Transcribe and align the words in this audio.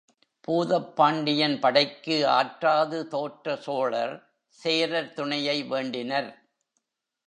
பூதப் 0.47 0.95
பாண்டியன் 0.95 1.59
படைக்கு 1.59 2.27
ஆற்றாது 2.27 3.07
தோற்ற 3.07 3.55
சோழர், 3.55 4.15
சேரர் 4.59 5.13
துணையை 5.13 5.63
வேண்டினர். 5.63 6.31